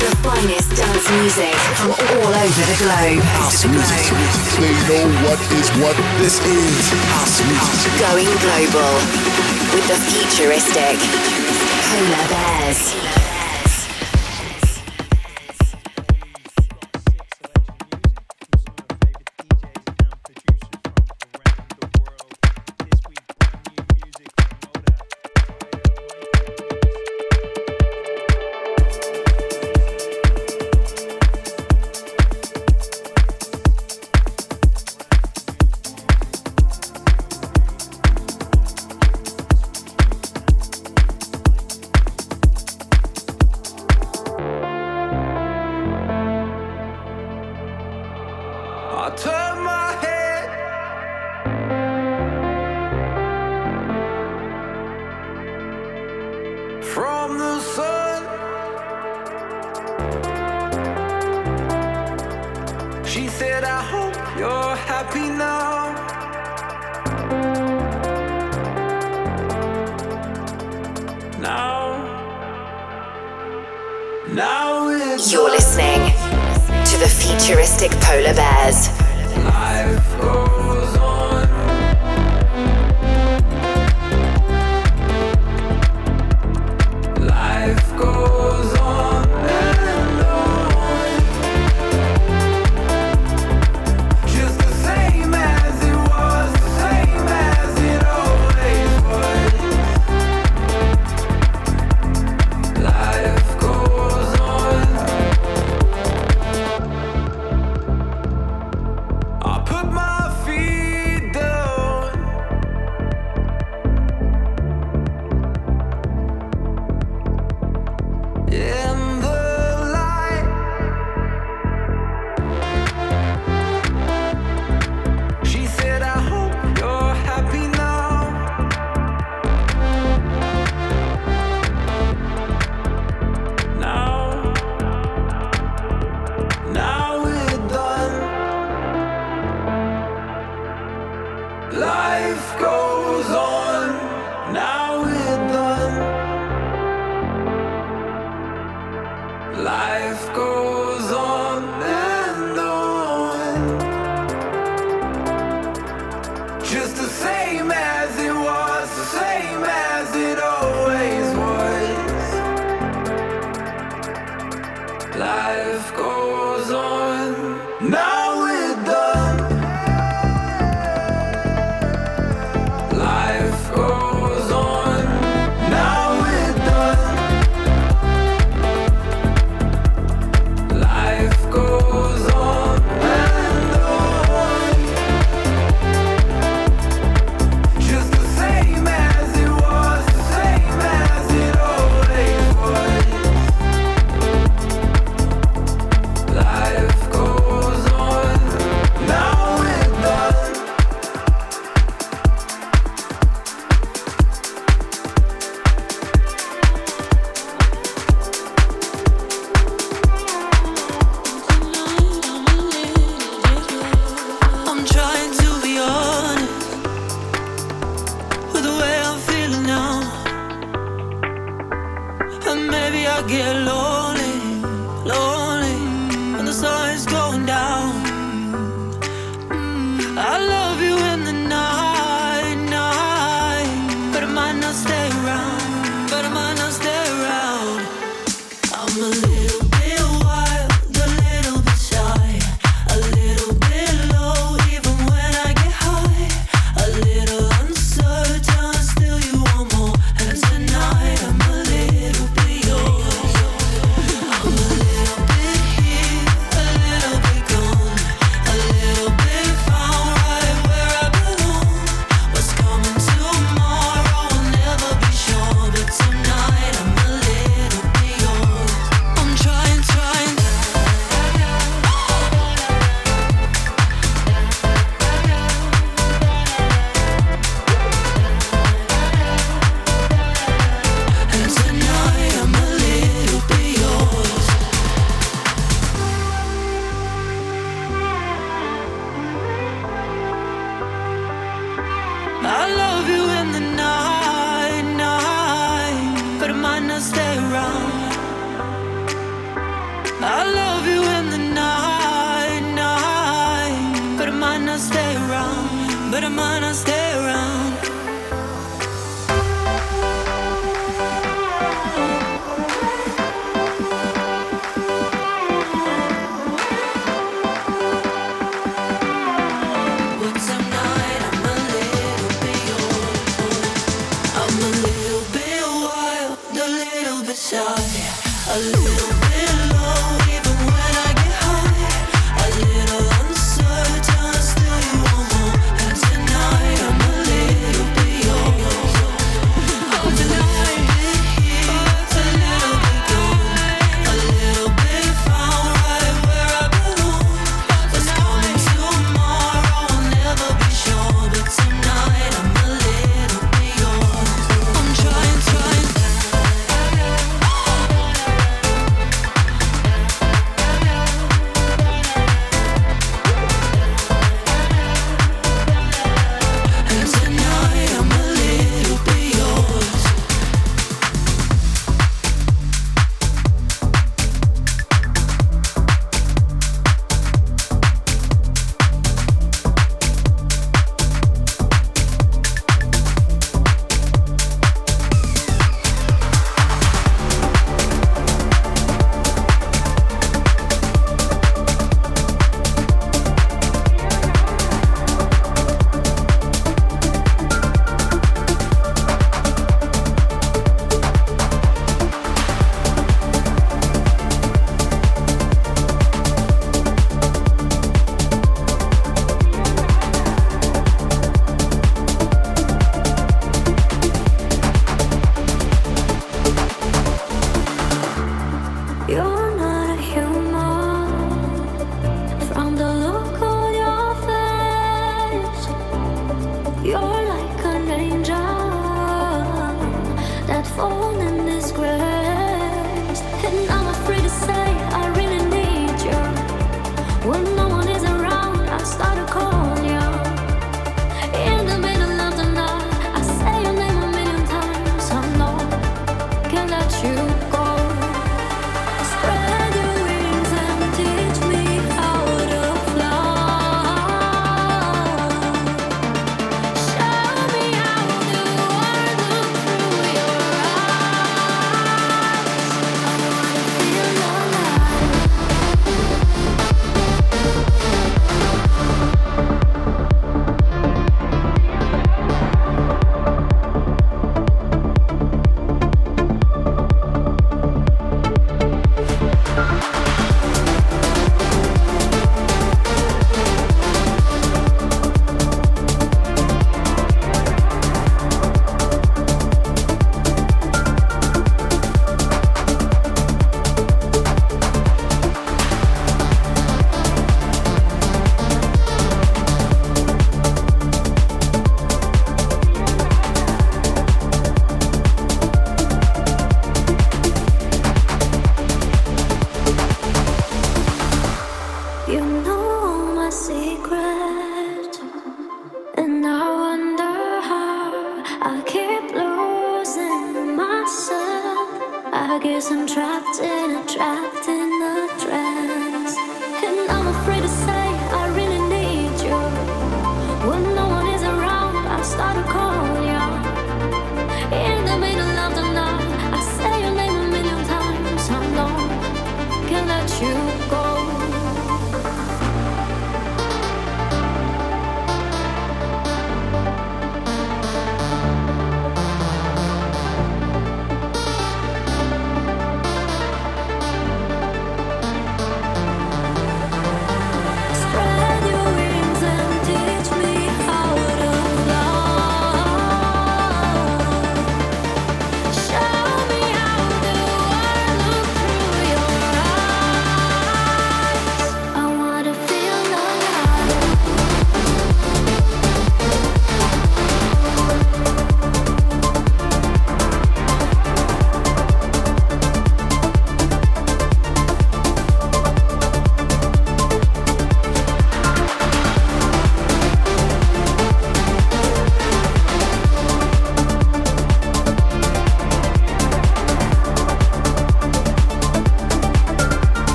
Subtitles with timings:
[0.00, 3.20] the finest dance music from all over the globe.
[4.56, 6.90] They know what is what this is.
[7.12, 7.92] House music.
[8.00, 8.94] Going global
[9.74, 10.96] with the futuristic
[11.90, 13.19] Polar Bears.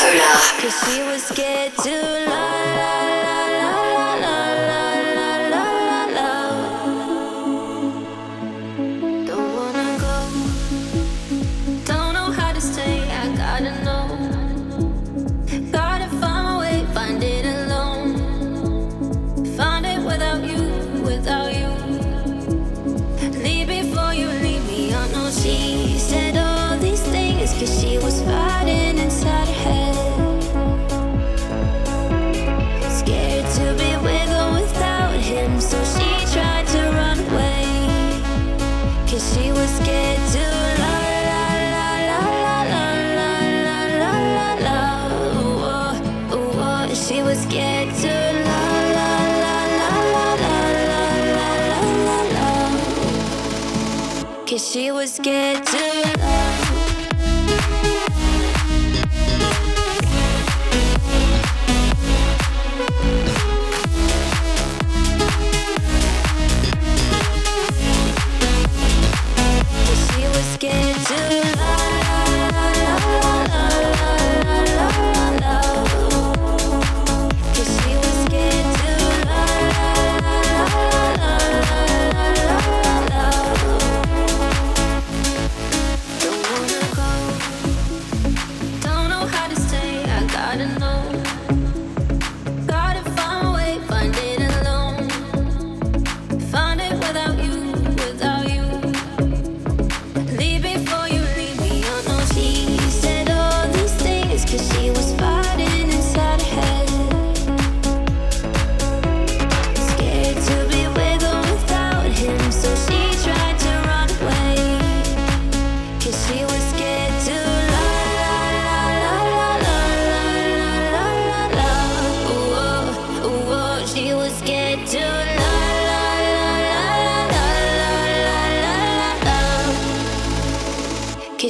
[0.00, 0.40] Solar.
[0.62, 1.90] Cause she was scared to
[2.26, 3.19] lie.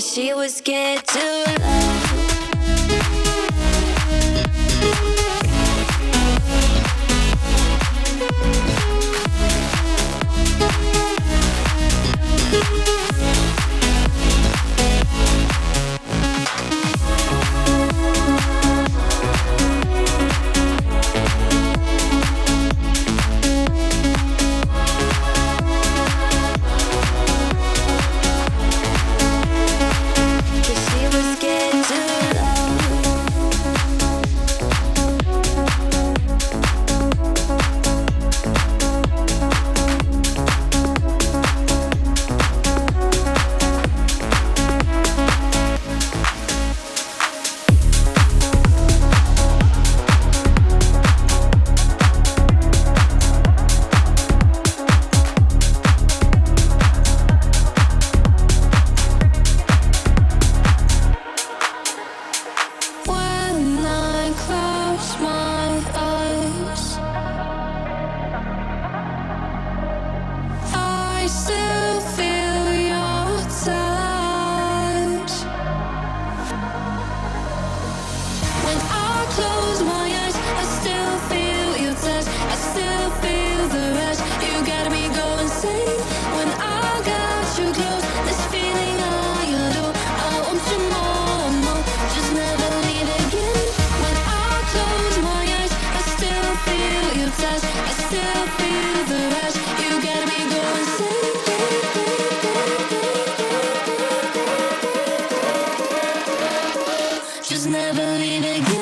[0.01, 1.60] She was scared to
[107.51, 108.80] just never leave again.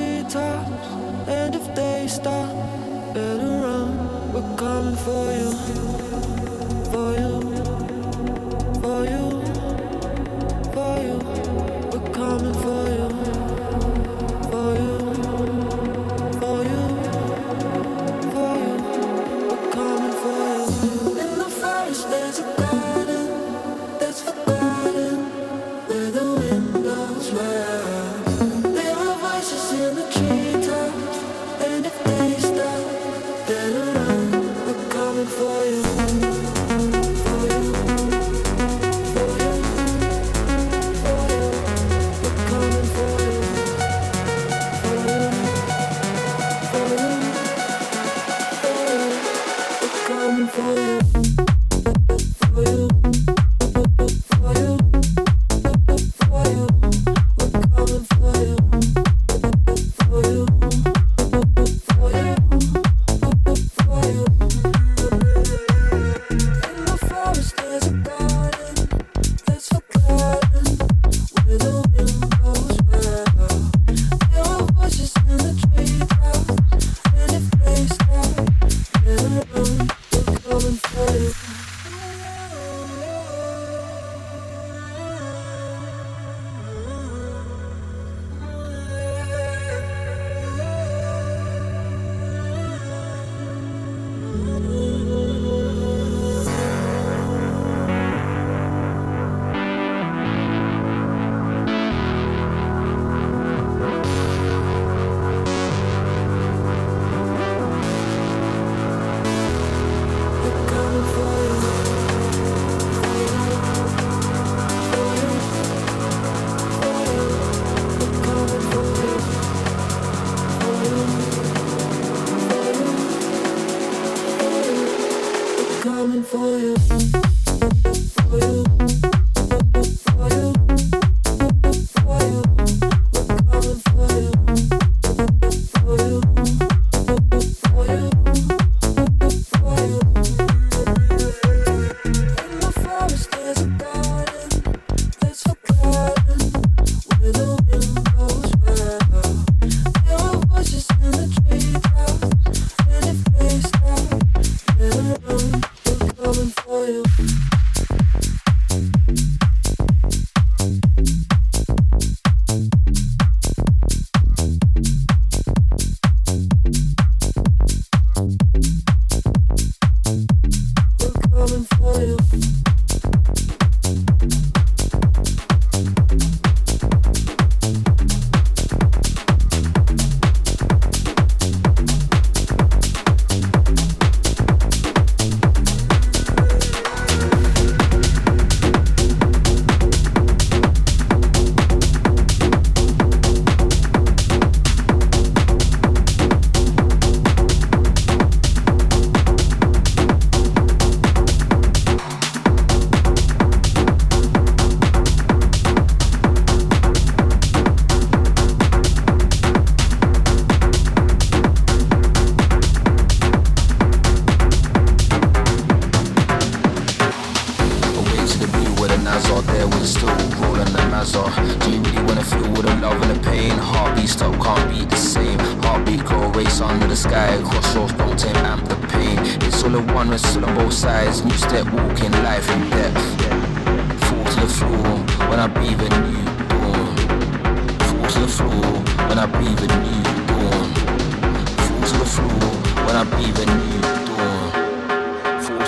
[0.00, 0.86] treetops,
[1.28, 2.48] and if they stop,
[3.14, 4.32] better run.
[4.32, 6.59] We're coming for you.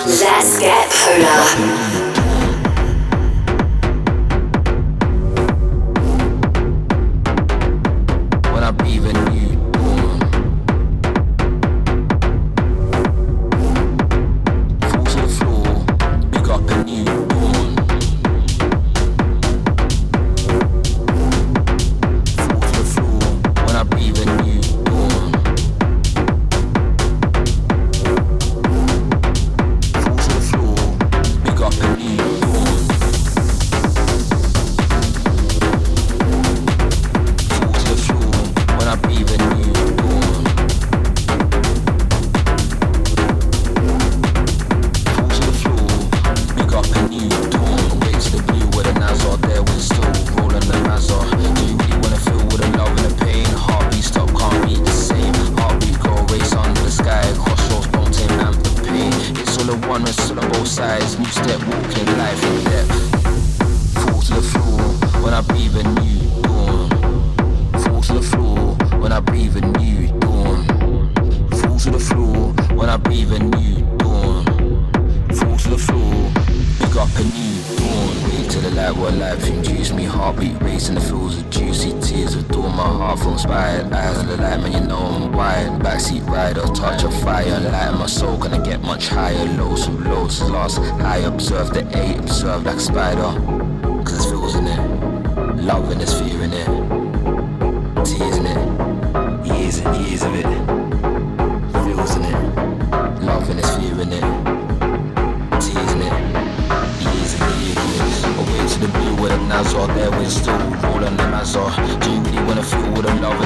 [0.05, 1.92] Let's get polar.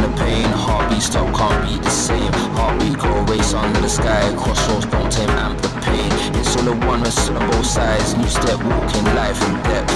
[0.07, 0.45] the pain.
[0.45, 2.31] Heartbeat stop, can't be the same.
[2.55, 4.33] Heartbeat go race under the sky.
[4.35, 6.11] Crossroads don't tame, amp the pain.
[6.39, 8.15] It's all a one, wrestle on both sides.
[8.15, 9.93] New step, walking life in depth.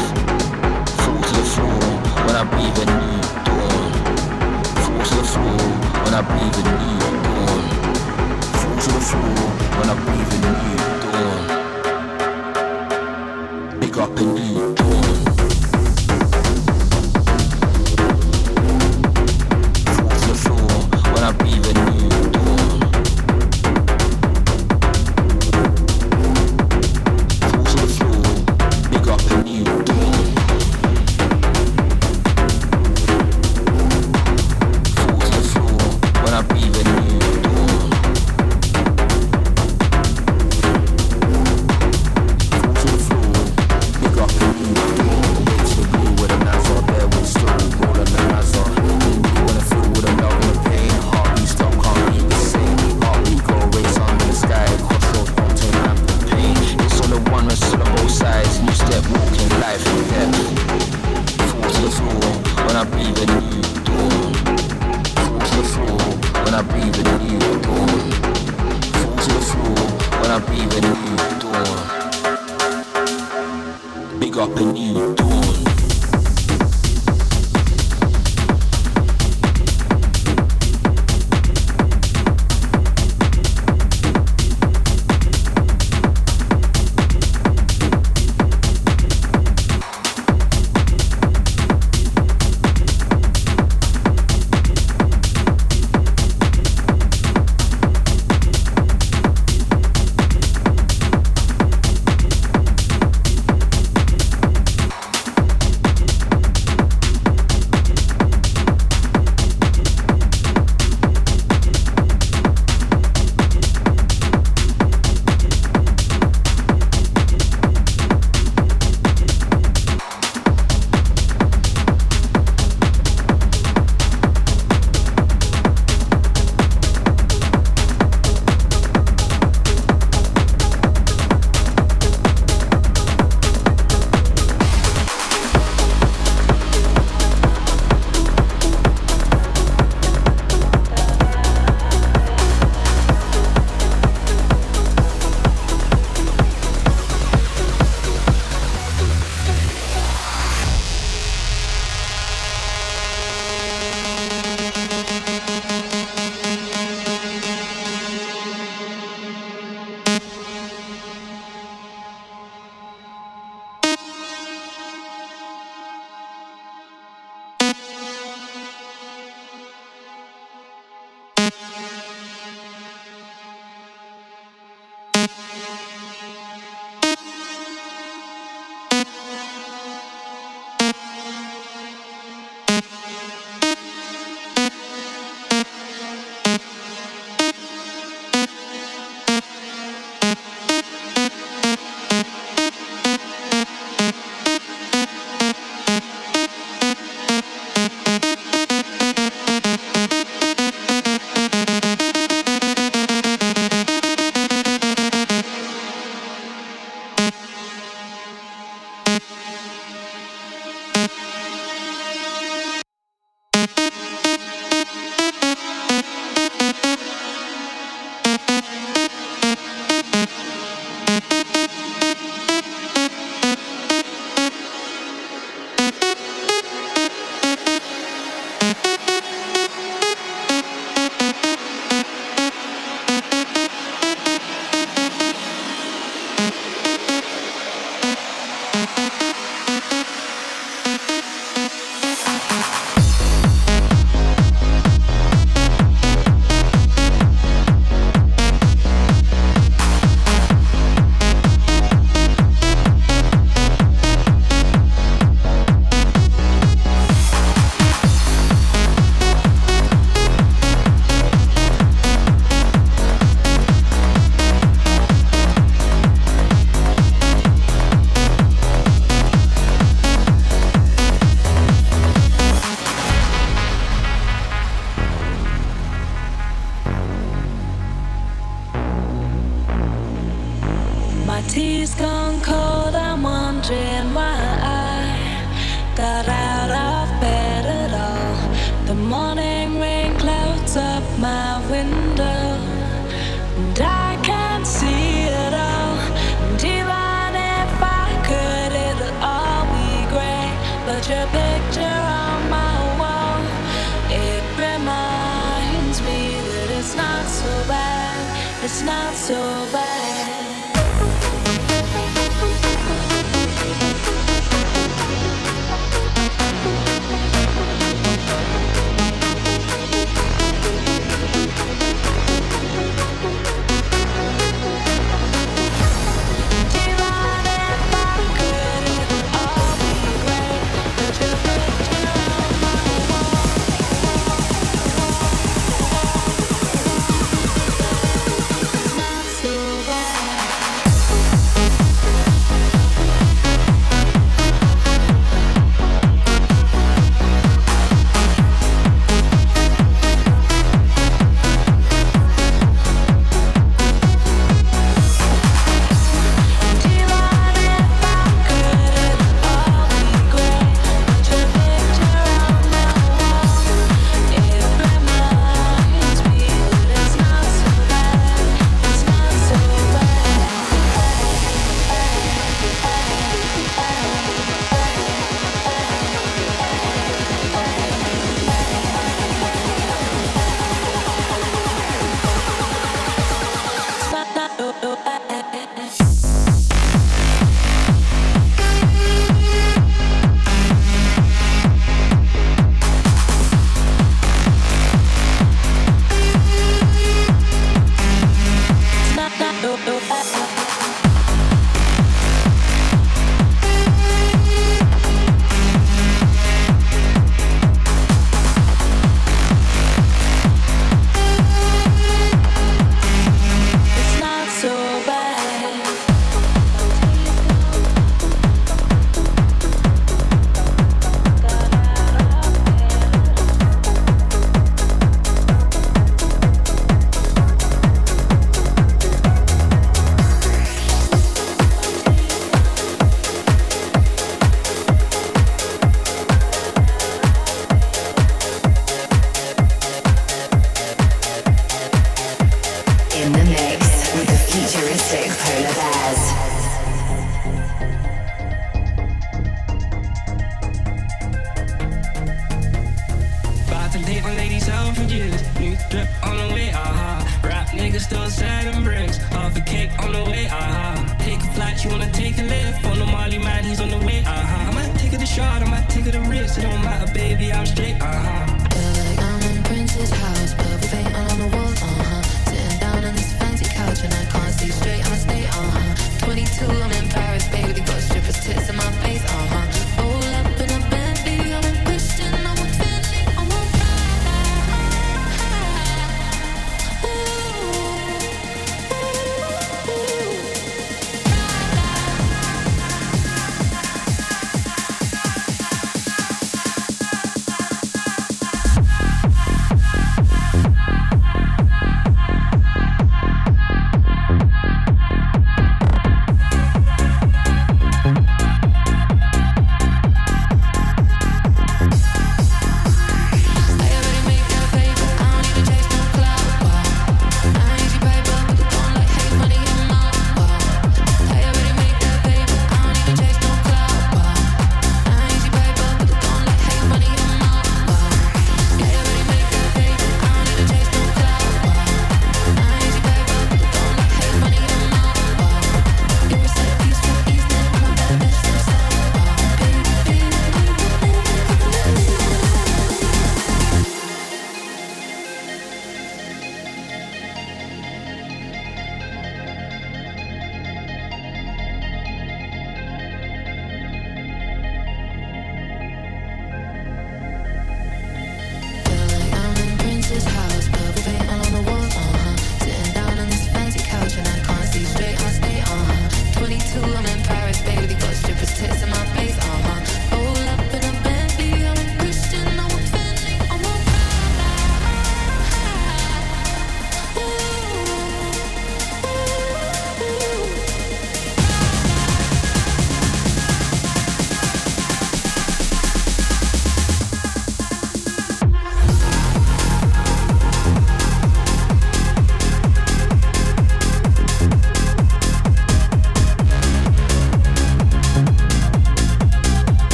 [1.01, 1.81] Fall to the floor
[2.25, 3.91] when I breathe a new dawn.
[4.83, 5.61] Fall to the floor
[6.03, 7.63] when I breathe a new dawn.
[8.59, 9.41] Fall to the floor
[9.77, 10.77] when I breathe a new
[11.13, 11.43] dawn.
[13.79, 15.30] Big up a new dawn.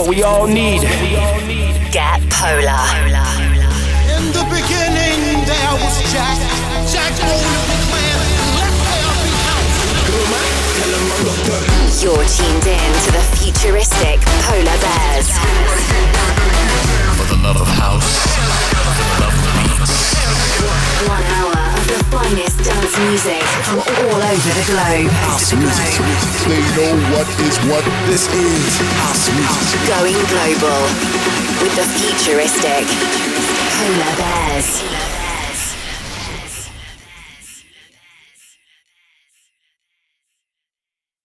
[0.00, 1.09] What we all need.